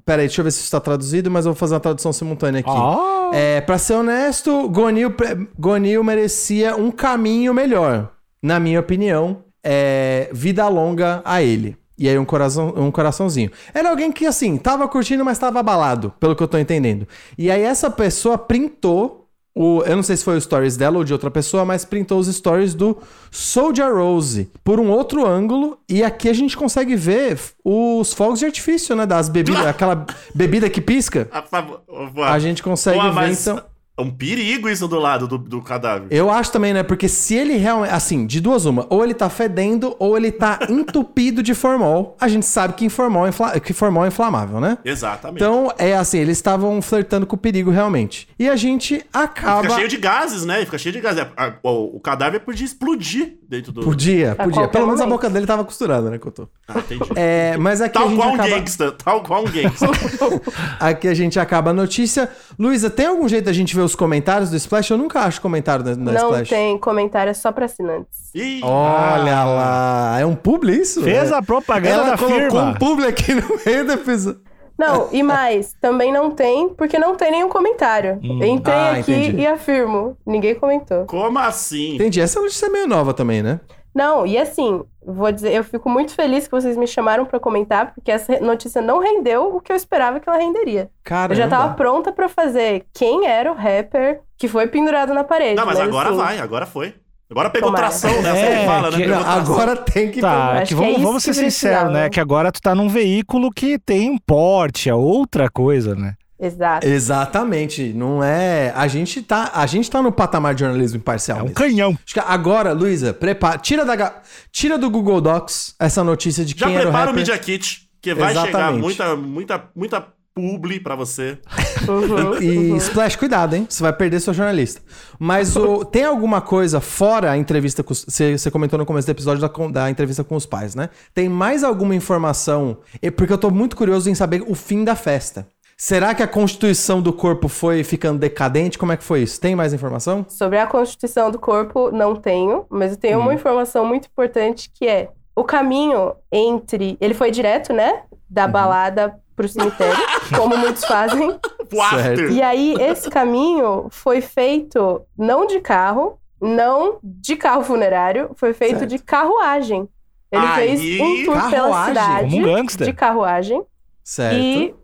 [0.06, 2.62] Peraí, deixa eu ver se isso está traduzido, mas eu vou fazer uma tradução simultânea
[2.62, 2.70] aqui.
[2.70, 3.32] Ah.
[3.34, 5.14] É, pra ser honesto, Gonil,
[5.58, 8.12] Gonil merecia um caminho melhor.
[8.42, 11.76] Na minha opinião, é, vida longa a ele.
[11.98, 13.50] E aí um, coração, um coraçãozinho.
[13.74, 17.08] Era alguém que, assim, tava curtindo, mas tava abalado, pelo que eu tô entendendo.
[17.38, 19.82] E aí essa pessoa printou o...
[19.84, 22.28] Eu não sei se foi o stories dela ou de outra pessoa, mas printou os
[22.28, 22.98] stories do
[23.32, 25.78] Soldier Rose por um outro ângulo.
[25.88, 29.06] E aqui a gente consegue ver os fogos de artifício, né?
[29.06, 31.30] Das bebidas, aquela bebida que pisca.
[31.32, 33.64] A, A gente consegue Pô, ver, mas então...
[33.98, 36.08] É um perigo isso do lado do, do cadáver.
[36.12, 36.84] Eu acho também, né?
[36.84, 37.94] Porque se ele realmente.
[37.94, 38.86] Assim, de duas uma.
[38.90, 42.18] Ou ele tá fedendo, ou ele tá entupido de formol.
[42.20, 44.78] A gente sabe que, formol é, infla- que formol é inflamável, né?
[44.84, 45.38] Exatamente.
[45.42, 48.28] Então, é assim, eles estavam flertando com o perigo realmente.
[48.38, 49.62] E a gente acaba.
[49.64, 50.66] Fica cheio de gases, né?
[50.66, 51.22] Fica cheio de gases.
[51.22, 53.82] A- a- o, o cadáver podia explodir dentro do.
[53.82, 54.68] Podia, A podia.
[54.68, 56.50] Pelo menos a boca dele tava costurada, né, Couto?
[56.68, 57.10] Ah, entendi.
[57.16, 58.50] É, mas aqui a Tal gente qual um acaba.
[58.50, 58.92] gangster.
[58.92, 59.90] Tal qual um gangster.
[60.82, 62.30] Aqui a gente acaba a notícia.
[62.60, 64.92] Luísa, tem algum jeito da gente ver os comentários do Splash?
[64.92, 66.50] Eu nunca acho comentário da, da Não Splash.
[66.50, 68.30] tem comentário, é só pra assinantes.
[68.34, 70.18] Ih, Olha lá.
[70.20, 71.02] É um publi isso?
[71.02, 71.36] Fez É.
[71.36, 72.64] a propaganda Ela da colocou firma.
[72.64, 74.42] um publi aqui no meio do episódio.
[74.78, 78.20] Não, e mais, também não tem, porque não tem nenhum comentário.
[78.22, 79.38] Entrei Ah, aqui entendi.
[79.42, 80.18] e afirmo.
[80.26, 81.06] Ninguém comentou.
[81.06, 81.96] como assim?
[81.96, 82.20] Entendi.
[82.20, 83.62] Essa notícia é meio nova também, né?
[83.96, 87.94] Não, e assim, vou dizer, eu fico muito feliz que vocês me chamaram pra comentar,
[87.96, 90.90] porque essa notícia não rendeu o que eu esperava que ela renderia.
[91.04, 95.24] Cara, Eu já tava pronta pra fazer quem era o rapper que foi pendurado na
[95.24, 95.56] parede.
[95.56, 96.94] Não, mas agora assim, vai, agora foi.
[97.32, 97.88] Agora pegou Tomara.
[97.88, 98.30] tração, né?
[98.40, 98.98] É, que fala, né?
[98.98, 99.40] que- Pegou tração.
[99.56, 100.22] agora tem que.
[100.22, 101.90] Tá, que que vamos, é vamos ser sinceros, precisava.
[101.92, 102.10] né?
[102.10, 106.14] Que agora tu tá num veículo que tem um porte, é outra coisa, né?
[106.40, 106.86] Exato.
[106.86, 107.94] Exatamente.
[107.94, 108.72] Não é.
[108.76, 111.38] A gente tá, a gente tá no patamar de jornalismo imparcial.
[111.38, 111.56] É um mesmo.
[111.56, 111.98] canhão.
[112.06, 113.58] Acho que agora, Luísa, prepara.
[113.58, 114.22] Tira, da,
[114.52, 117.16] tira do Google Docs essa notícia de Já quem era o prepara o.
[117.16, 118.82] Media Kit, que vai chegar Exatamente.
[118.82, 121.40] muita, muita, muita publi pra você.
[121.88, 122.78] Uhum, E uhum.
[122.78, 123.68] Splash, cuidado, hein?
[123.70, 124.82] Você vai perder seu jornalista.
[125.20, 129.12] Mas o, tem alguma coisa fora a entrevista com você, você comentou no começo do
[129.12, 130.90] episódio da, da entrevista com os pais, né?
[131.14, 132.78] Tem mais alguma informação?
[133.04, 135.48] E- Porque eu tô muito curioso em saber o fim da festa.
[135.78, 138.78] Será que a constituição do corpo foi ficando decadente?
[138.78, 139.40] Como é que foi isso?
[139.42, 140.26] Tem mais informação?
[140.30, 143.34] Sobre a constituição do corpo, não tenho, mas eu tenho uma Uhum.
[143.34, 146.98] informação muito importante que é o caminho entre.
[147.02, 148.04] Ele foi direto, né?
[148.10, 148.18] Uhum.
[148.30, 149.98] Da balada pro cemitério,
[150.38, 151.38] como muitos fazem.
[151.74, 152.32] O after.
[152.32, 158.80] E aí, esse caminho foi feito não de carro, não de carro funerário, foi feito
[158.80, 158.90] Certo.
[158.90, 159.90] de carruagem.
[160.32, 162.88] Ele Aí, fez um tour pela carruagem, cidade como um gangster.
[162.88, 163.64] de carruagem
[164.04, 164.36] Certo.
[164.38, 164.76] e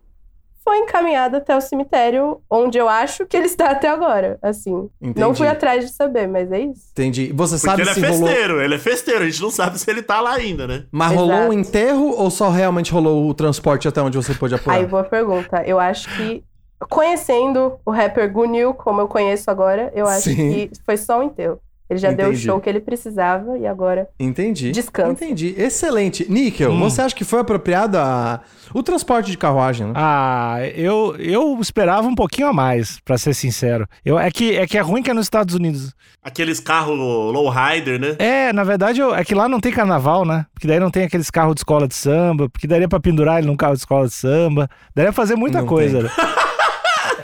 [0.63, 4.37] foi encaminhado até o cemitério, onde eu acho que ele está até agora.
[4.41, 5.37] Assim, não Entendi.
[5.37, 6.89] fui atrás de saber, mas é isso.
[6.91, 7.31] Entendi.
[7.33, 8.27] Você Porque sabe ele é se rolou.
[8.27, 9.23] festeiro, ele é festeiro.
[9.23, 10.85] A gente não sabe se ele tá lá ainda, né?
[10.91, 11.49] Mas rolou Exato.
[11.49, 14.75] um enterro ou só realmente rolou o transporte até onde você pôde apurar?
[14.77, 15.63] Aí, boa pergunta.
[15.65, 16.43] Eu acho que,
[16.89, 20.35] conhecendo o rapper Gunil, como eu conheço agora, eu acho Sim.
[20.35, 21.59] que foi só um enterro.
[21.91, 22.45] Ele já deu o Entendi.
[22.45, 24.71] show que ele precisava e agora Entendi.
[24.71, 25.11] Descansa.
[25.25, 25.53] Entendi.
[25.57, 26.25] Excelente.
[26.31, 26.79] Níquel, Hum.
[26.79, 28.39] você acha que foi apropriado a...
[28.73, 29.93] o transporte de carruagem, né?
[29.97, 33.85] Ah, eu, eu esperava um pouquinho a mais, pra ser sincero.
[34.05, 35.93] Eu, é, que, é que é ruim que é nos Estados Unidos.
[36.23, 38.15] Aqueles carros lowrider, né?
[38.19, 40.45] É, na verdade, eu- é que lá não tem carnaval, né?
[40.53, 43.47] Porque daí não tem aqueles carros de escola de samba, porque daria pra pendurar ele
[43.47, 44.69] num carro de escola de samba.
[44.95, 46.09] Daria pra fazer muita Não coisa.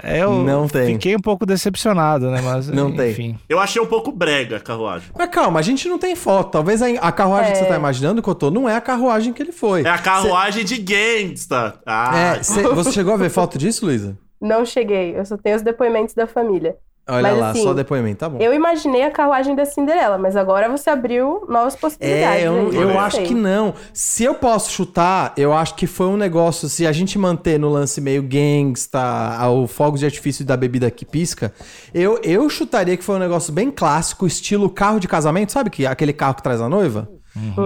[0.03, 0.93] É, eu Não tem.
[0.93, 2.41] fiquei um pouco decepcionado, né?
[2.43, 3.11] Mas, Não tem.
[3.11, 3.39] enfim.
[3.49, 5.09] Eu achei um pouco brega a carruagem.
[5.17, 6.51] Mas calma, a gente não tem foto.
[6.51, 7.61] Talvez a, a carruagem que É.
[7.63, 9.83] você tá imaginando, Cotô, não é a carruagem que ele foi.
[9.83, 11.75] É a carruagem de gangsta.
[11.85, 14.17] Ah, É, cê- você chegou a ver foto disso, Luísa?
[14.39, 15.17] não cheguei.
[15.17, 16.75] Eu só tenho os depoimentos da família.
[17.09, 18.37] Olha Mas, lá, assim, só depoimento, tá bom.
[18.39, 22.43] Eu imaginei a carruagem da Cinderela, mas agora você abriu novas possibilidades.
[22.43, 23.73] É, eu, eu acho que não.
[23.93, 26.67] Se eu posso chutar, eu acho que foi um negócio.
[26.67, 28.99] Se a gente manter no lance meio gangsta,
[29.49, 31.53] o fogo de artifício da bebida que pisca,
[31.93, 35.69] eu, eu chutaria que foi um negócio bem clássico, estilo carro de casamento, sabe?
[35.69, 37.09] Que, aquele carro que traz a noiva?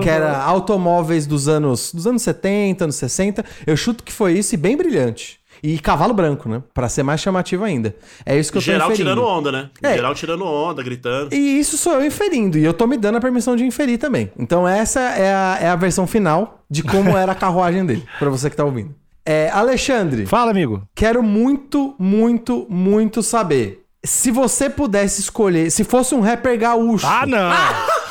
[0.01, 3.45] Que era automóveis dos anos, dos anos 70, anos 60.
[3.65, 5.40] Eu chuto que foi isso e bem brilhante.
[5.63, 6.61] E cavalo branco, né?
[6.73, 7.95] Pra ser mais chamativo ainda.
[8.25, 9.11] É isso que eu tô geral inferindo.
[9.11, 9.69] tirando onda, né?
[9.81, 9.93] É.
[9.93, 11.33] Geral tirando onda, gritando.
[11.33, 12.57] E isso sou eu inferindo.
[12.57, 14.31] E eu tô me dando a permissão de inferir também.
[14.37, 18.03] Então essa é a, é a versão final de como era a carruagem dele.
[18.17, 18.95] Pra você que tá ouvindo.
[19.25, 20.81] É, Alexandre, Fala, amigo.
[20.95, 23.83] quero muito, muito, muito saber.
[24.03, 27.51] Se você pudesse escolher, se fosse um rapper gaúcho, Ah, não!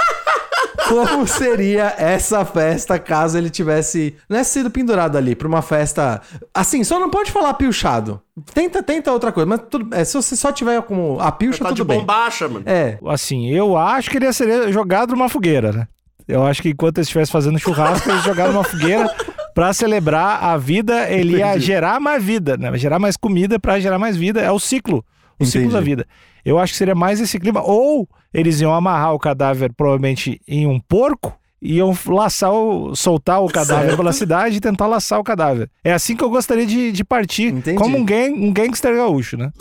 [0.95, 6.21] como seria essa festa caso ele tivesse né, sido pendurado ali pra uma festa.
[6.55, 8.21] Assim, só não pode falar piochado.
[8.55, 11.71] Tenta, tenta outra coisa, mas tudo, é, se você só tiver como a pilcha, Tá
[11.71, 12.01] de tudo bem.
[12.01, 12.65] bombacha, mano.
[12.67, 15.87] É, Assim, eu acho que ele ia ser jogado numa fogueira, né?
[16.29, 19.09] Eu acho que enquanto ele estivesse fazendo churrasco, ele ia jogar numa fogueira
[19.55, 21.67] pra celebrar a vida, ele ia Entendi.
[21.67, 22.77] gerar mais vida, né?
[22.79, 24.41] Gerar mais comida pra gerar mais vida.
[24.41, 25.05] É o ciclo.
[25.39, 25.75] O ciclo Entendi.
[25.75, 26.07] da vida.
[26.45, 27.61] Eu acho que seria mais esse clima.
[27.63, 31.40] Ou eles iam amarrar o cadáver, provavelmente, em um porco.
[31.61, 33.97] E Iam laçar o, soltar o cadáver Certo.
[33.97, 35.71] pela cidade e tentar laçar o cadáver.
[35.85, 37.53] É assim que eu gostaria de, de partir.
[37.53, 37.77] Entendi.
[37.79, 39.51] Como um, gang, um gangster gaúcho, né?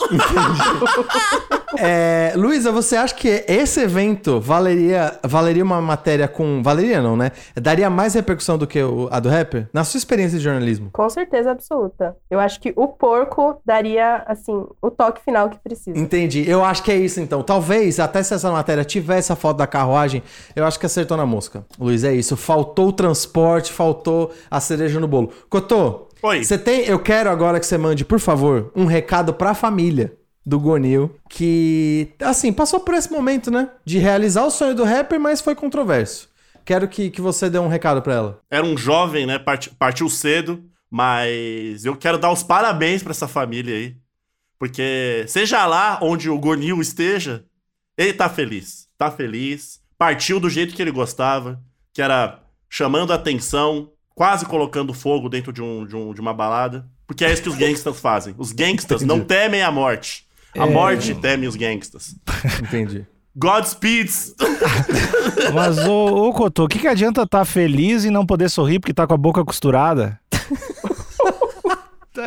[1.78, 6.60] É, Luísa, você acha que esse evento valeria, valeria uma matéria com.
[6.64, 7.30] Valeria não, né?
[7.54, 9.68] Daria mais repercussão do que o- a do rapper?
[9.72, 10.90] Na sua experiência de jornalismo.
[10.92, 12.16] Com certeza absoluta.
[12.28, 15.96] Eu acho que o porco daria, assim, o toque final que precisa.
[15.96, 16.44] Entendi.
[16.48, 17.40] Eu acho que é isso então.
[17.42, 20.24] Talvez, até se essa matéria tivesse a foto da carruagem,
[20.56, 21.64] eu acho que acertou na mosca.
[21.78, 22.36] Luiz, é isso.
[22.36, 25.32] Faltou o transporte, faltou a cereja no bolo.
[25.48, 26.42] Cotô, Oi.
[26.44, 26.84] você tem.
[26.86, 32.08] Eu quero agora que você mande, por favor, um recado pra família do Gonil, que,
[32.20, 33.68] assim, passou por esse momento, né?
[33.84, 36.28] De realizar o sonho do rapper, mas foi controverso.
[36.64, 38.40] Quero que, que você dê um recado pra ela.
[38.50, 39.38] Era um jovem, né?
[39.38, 43.96] Parti- partiu cedo, mas eu quero dar os parabéns pra essa família aí.
[44.58, 47.44] Porque seja lá onde o Gonil esteja,
[47.96, 48.86] ele tá feliz.
[48.98, 49.80] Tá feliz.
[49.96, 51.60] Partiu do jeito que ele gostava,
[51.92, 56.32] que era chamando a atenção, quase colocando fogo dentro de, um, de, um- de uma
[56.34, 56.86] balada.
[57.06, 58.34] Porque é isso que os gangsters fazem.
[58.38, 60.24] Os gangsters não temem a morte.
[60.56, 62.14] A morte teme os gangsters.
[62.62, 63.04] Entendi.
[63.36, 64.34] Godspeeds!
[65.54, 68.92] Mas, ô, ô Cotô, o que, que adianta estar feliz e não poder sorrir porque
[68.94, 70.18] tá com a boca costurada?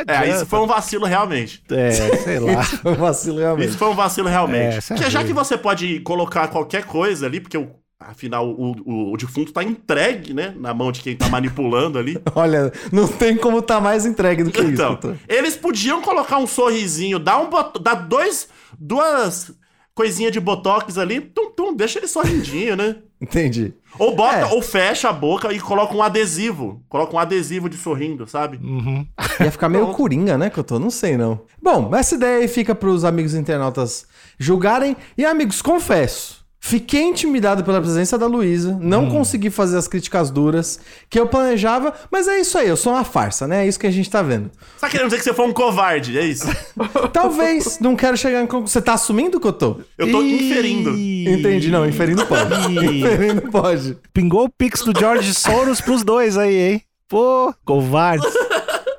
[0.08, 1.62] É, isso foi um vacilo realmente.
[1.69, 2.63] É, sei lá.
[2.63, 3.69] Foi um vacilo realmente.
[3.69, 4.76] Isso foi um vacilo realmente.
[4.76, 7.69] É, isso é Porque já que você pode colocar qualquer coisa ali, porque o-
[8.08, 10.54] afinal o, o, o defunto tá entregue, né?
[10.58, 12.18] Na mão de quem tá manipulando ali.
[12.36, 14.72] Olha, não tem como tá mais entregue do que isso.
[14.74, 18.48] Então, eles podiam colocar um sorrisinho, dar um bot- dar dois,
[18.80, 19.52] duas
[19.96, 22.96] coisinhas de botox ali, tum, tum, deixa ele sorrindinho, né?
[23.22, 23.74] Entendi.
[24.00, 24.46] Ou bota, É.
[24.46, 26.84] ou fecha a boca e coloca um adesivo.
[26.89, 28.58] Coloca um adesivo de sorrindo, sabe?
[28.58, 29.06] Uhum.
[29.39, 30.80] Ia ficar meio coringa, né, que eu tô?
[30.80, 31.42] Não sei, não.
[31.62, 34.06] Bom, essa ideia aí fica pros amigos internautas
[34.39, 34.98] julgarem.
[35.18, 36.43] E, amigos, confesso.
[36.65, 41.93] Fiquei intimidado pela presença da Luísa, não consegui fazer as críticas duras que eu planejava,
[42.10, 43.65] mas é isso aí, eu sou uma farsa, né?
[43.65, 44.49] É isso que a gente tá vendo.
[44.49, 46.47] Você tá querendo dizer que você foi um covarde, é isso?
[47.12, 48.67] Talvez, não quero chegar em conclusão.
[48.67, 49.82] Você tá assumindo que eu tô?
[49.97, 50.91] Eu tô Ih, inferindo.
[51.38, 52.54] Entendi, não, inferindo pode.
[52.71, 53.97] Inferindo pode.
[54.13, 56.82] Pingou o pix do George Soros pros dois aí, hein?
[57.10, 58.26] Pô, covarde.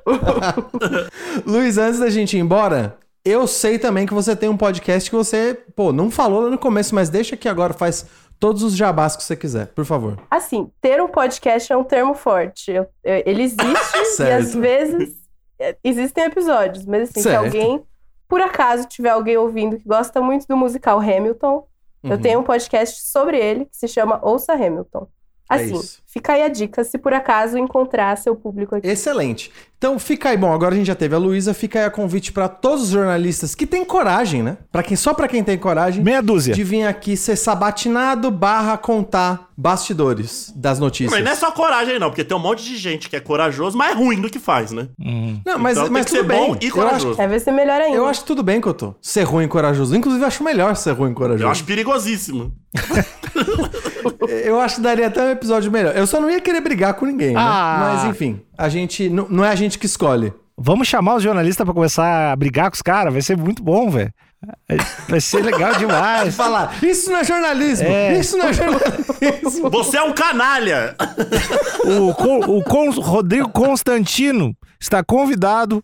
[1.47, 2.95] Luiz, antes da gente ir embora,
[3.25, 6.57] Eu sei também que você tem um podcast que você, pô, não falou lá no
[6.59, 8.05] começo, mas deixa aqui agora, faz
[8.39, 10.19] todos os jabás que você quiser, por favor.
[10.29, 12.71] Assim, ter um podcast é um termo forte.
[12.71, 13.63] Eu- eu- ele existe
[14.21, 15.15] e às vezes
[15.57, 17.45] é, existem episódios, mas assim, se Certo.
[17.45, 17.81] alguém,
[18.27, 21.65] por acaso, tiver alguém ouvindo que gosta muito do musical Hamilton,
[22.03, 22.21] eu Uhum.
[22.21, 25.07] tenho um podcast sobre ele que se chama Ouça Hamilton.
[25.49, 25.99] É Assim, isso.
[26.07, 28.87] fica aí a dica se por acaso encontrar seu público aqui.
[28.87, 29.51] Excelente.
[29.77, 32.31] Então fica aí, bom, agora a gente já teve a Luísa, fica aí a convite
[32.31, 34.57] pra todos os jornalistas que têm coragem, né?
[34.71, 36.55] Para quem só pra quem tem coragem Meia dúzia.
[36.55, 41.11] de vir aqui ser sabatinado barra contar bastidores das notícias.
[41.11, 43.77] Mas não é só coragem, não, porque tem um monte de gente que é corajoso,
[43.77, 44.87] mas é ruim do que faz, né?
[44.99, 45.39] Hum.
[45.45, 46.47] Não, mas, Então tem mas que tudo ser bem.
[46.47, 47.07] bom e Eu corajoso.
[47.21, 47.97] acho, vai ser melhor ainda.
[47.97, 48.95] eu acho tudo bem, Cotô.
[49.01, 49.95] Ser ruim e corajoso.
[49.95, 51.43] Inclusive, eu acho melhor ser ruim e corajoso.
[51.43, 52.51] Eu acho perigosíssimo.
[54.43, 55.95] Eu acho que daria até um episódio melhor.
[55.95, 57.39] Eu só não ia querer brigar com ninguém, né?
[57.41, 57.77] Ah.
[58.01, 59.09] Mas enfim, a gente.
[59.09, 60.33] Não, é a gente que escolhe.
[60.57, 63.89] Vamos chamar os jornalistas pra começar a brigar com os caras, vai ser muito bom,
[63.89, 64.11] velho.
[65.09, 66.33] Vai ser legal demais.
[66.35, 67.87] Falar, isso não é jornalismo!
[67.87, 68.17] É.
[68.19, 69.69] Isso não é jornalismo!
[69.69, 70.95] Você é um canalha!
[71.83, 72.09] O,
[72.59, 75.83] o Con- Rodrigo Constantino está convidado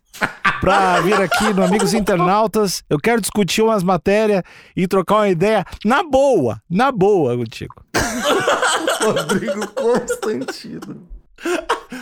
[0.62, 2.84] para vir aqui no Amigos Internautas.
[2.88, 4.43] Eu quero discutir umas matérias
[4.78, 7.74] e trocar uma ideia na boa, na boa contigo.
[9.02, 11.08] Rodrigo Constantino.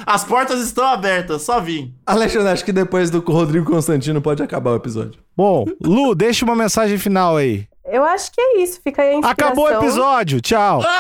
[0.06, 1.96] As portas estão abertas, só vim.
[2.06, 5.22] Alexandre, acho que depois do Rodrigo Constantino pode acabar o episódio.
[5.36, 7.66] Bom, Lu, deixa uma mensagem final aí.
[7.86, 8.82] Eu acho que é isso.
[8.84, 9.48] Fica aí a inspiração.
[9.48, 10.82] Acabou o episódio, tchau.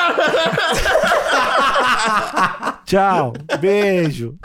[2.85, 4.35] tchau, beijo.